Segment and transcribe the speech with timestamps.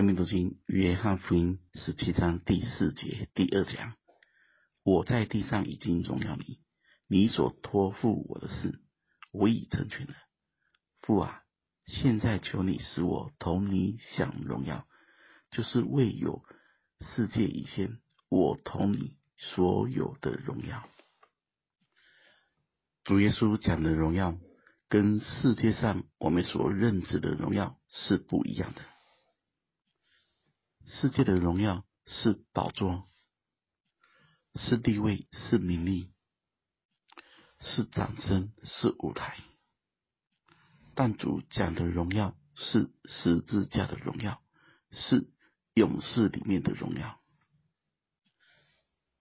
[0.00, 3.96] 生命读经，约翰福音十七章第四节第二讲：
[4.82, 6.58] 我在地上已经荣耀你，
[7.06, 8.80] 你所托付我的事，
[9.30, 10.14] 我已成全了。
[11.02, 11.42] 父啊，
[11.84, 14.86] 现在求你使我同你享荣耀，
[15.50, 16.42] 就是未有
[17.14, 17.98] 世界以前，
[18.30, 20.88] 我同你所有的荣耀。
[23.04, 24.38] 主耶稣讲的荣耀，
[24.88, 28.80] 跟世界上我们所认知的荣耀是不一样的。
[30.90, 33.06] 世界的荣耀是宝座，
[34.56, 36.12] 是地位，是名利，
[37.60, 39.38] 是掌声，是舞台。
[40.96, 44.42] 但主讲的荣耀是十字架的荣耀，
[44.90, 45.30] 是
[45.74, 47.20] 勇士里面的荣耀。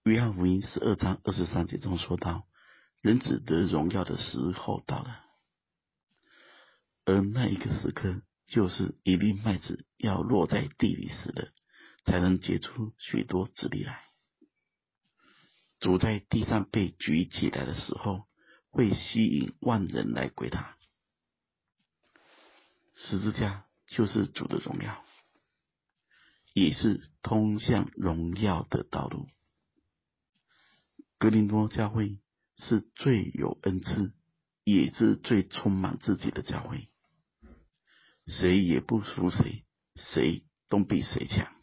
[0.03, 2.47] 约翰福音十二章二十三节中说道
[2.99, 5.23] ：“人子得荣耀的时候到了，
[7.05, 11.53] 而那一个时刻，就是一粒麦子要落在地里时的。”
[12.05, 14.03] 才能结出许多子粒来。
[15.79, 18.27] 主在地上被举起来的时候，
[18.69, 20.75] 会吸引万人来归他。
[22.95, 25.05] 十字架就是主的荣耀，
[26.53, 29.27] 也是通向荣耀的道路。
[31.17, 32.19] 格林多教会
[32.57, 34.13] 是最有恩赐，
[34.63, 36.89] 也是最充满自己的教会，
[38.27, 39.65] 谁也不输谁，
[39.95, 41.58] 谁都比谁强。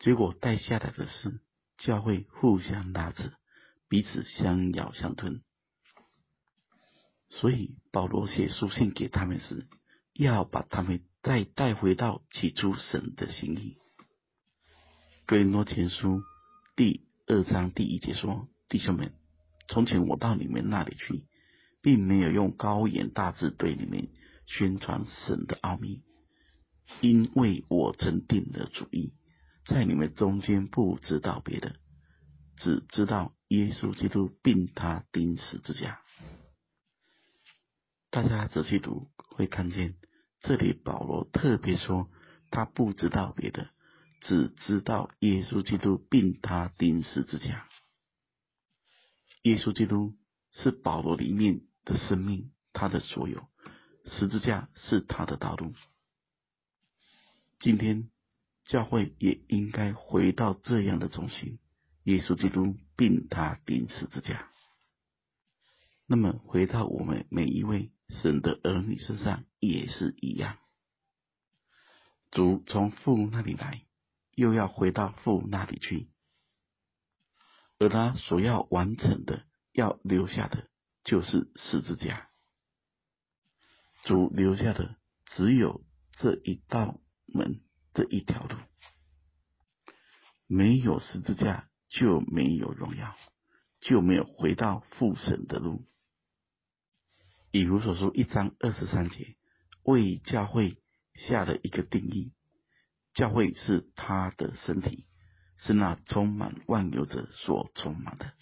[0.00, 1.40] 结果带下来的是
[1.76, 3.32] 教会互相拉扯，
[3.86, 5.42] 彼此相咬相吞。
[7.28, 9.68] 所以保罗写书信给他们时，
[10.14, 13.76] 要把他们再带回到起初神的心意。
[15.26, 16.22] 哥林多前书
[16.76, 19.12] 第二章第一节说：“弟兄们，
[19.68, 21.26] 从前我到你们那里去，
[21.82, 24.08] 并没有用高言大志对你们
[24.46, 26.02] 宣传神的奥秘，
[27.02, 29.12] 因为我曾定了主意。”
[29.66, 31.76] 在你们中间不知道别的，
[32.56, 36.00] 只知道耶稣基督并他钉十字架。
[38.10, 39.94] 大家仔细读会看见，
[40.40, 42.10] 这里保罗特别说
[42.50, 43.70] 他不知道别的，
[44.22, 47.68] 只知道耶稣基督并他钉十字架。
[49.42, 50.16] 耶稣基督
[50.52, 53.46] 是保罗里面的生命，他的所有，
[54.06, 55.74] 十字架是他的道路。
[57.60, 58.10] 今天。
[58.70, 61.58] 教会也应该回到这样的中心：
[62.04, 64.48] 耶稣基督并他钉十字架。
[66.06, 67.90] 那么，回到我们每一位
[68.22, 70.56] 神的儿女身上也是一样。
[72.30, 73.82] 主从父那里来，
[74.36, 76.08] 又要回到父那里去，
[77.80, 79.42] 而他所要完成的、
[79.72, 80.68] 要留下的，
[81.02, 82.30] 就是十字架。
[84.04, 84.94] 主留下的
[85.26, 87.62] 只有这一道门。
[87.92, 88.56] 这一条路，
[90.46, 93.16] 没有十字架就没有荣耀，
[93.80, 95.84] 就没有回到父神的路。
[97.50, 99.36] 以如所书一章二十三节，
[99.82, 100.78] 为教会
[101.14, 102.32] 下了一个定义：
[103.12, 105.06] 教会是他的身体，
[105.56, 108.32] 是那充满万有者所充满的。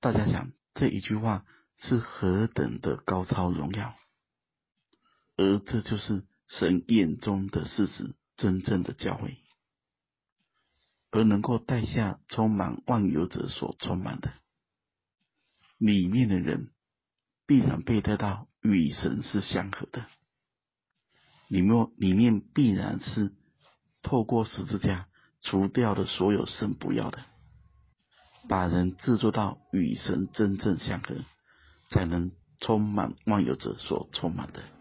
[0.00, 1.44] 大家想这一句话
[1.76, 3.94] 是何等的高超荣耀？
[5.36, 6.24] 而这就是。
[6.48, 9.38] 神眼中的事实，真正的教会，
[11.10, 14.32] 而能够带下充满万有者所充满的
[15.78, 16.70] 里面的人，
[17.46, 20.06] 必然被带到与神是相合的。
[21.48, 23.32] 里面里面必然是
[24.02, 25.08] 透过十字架
[25.42, 27.24] 除掉了所有神不要的，
[28.48, 31.16] 把人制作到与神真正相合，
[31.90, 34.75] 才能充满万有者所充满的。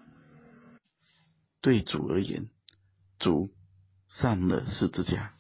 [1.65, 2.47] 对主而言，
[3.17, 3.51] 主
[4.07, 5.33] 上了十字架，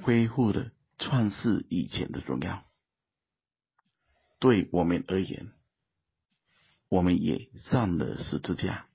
[0.00, 2.64] 恢复了创世以前的荣耀。
[4.38, 5.50] 对我们而言，
[6.88, 8.86] 我们也上了十字架，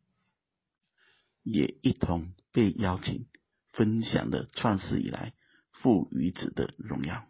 [1.44, 3.28] 也一同被邀请
[3.74, 5.34] 分享了创世以来
[5.74, 7.28] 父与子的荣耀。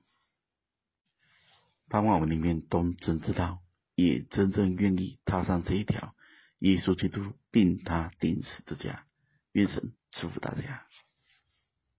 [1.88, 3.64] 盼望我们里面都真知道，
[3.96, 6.14] 也真正愿意踏上这一条。
[6.60, 9.06] 耶稣基督并他钉死之家，
[9.54, 10.86] 愿神祝福大家。